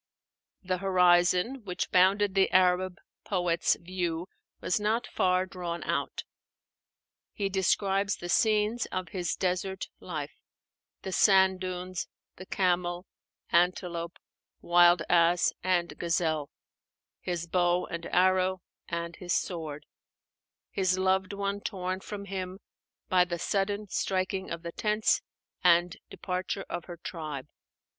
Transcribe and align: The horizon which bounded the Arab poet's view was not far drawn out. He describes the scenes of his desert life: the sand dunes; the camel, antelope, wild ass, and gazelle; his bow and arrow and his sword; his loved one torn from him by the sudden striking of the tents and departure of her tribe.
The 0.63 0.79
horizon 0.79 1.61
which 1.63 1.91
bounded 1.91 2.33
the 2.33 2.49
Arab 2.51 2.97
poet's 3.23 3.75
view 3.75 4.25
was 4.59 4.79
not 4.79 5.05
far 5.05 5.45
drawn 5.45 5.83
out. 5.83 6.23
He 7.33 7.49
describes 7.49 8.15
the 8.17 8.27
scenes 8.27 8.87
of 8.87 9.09
his 9.09 9.35
desert 9.35 9.89
life: 9.99 10.33
the 11.03 11.11
sand 11.11 11.59
dunes; 11.59 12.07
the 12.37 12.47
camel, 12.47 13.05
antelope, 13.51 14.17
wild 14.59 15.03
ass, 15.07 15.53
and 15.63 15.95
gazelle; 15.99 16.49
his 17.19 17.45
bow 17.45 17.85
and 17.85 18.07
arrow 18.07 18.63
and 18.89 19.17
his 19.17 19.33
sword; 19.35 19.85
his 20.71 20.97
loved 20.97 21.31
one 21.31 21.61
torn 21.61 21.99
from 21.99 22.25
him 22.25 22.59
by 23.07 23.23
the 23.23 23.37
sudden 23.37 23.87
striking 23.89 24.49
of 24.49 24.63
the 24.63 24.71
tents 24.71 25.21
and 25.63 25.97
departure 26.09 26.65
of 26.71 26.85
her 26.85 26.97
tribe. 26.97 27.45